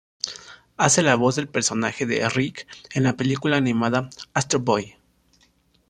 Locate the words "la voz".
1.03-1.35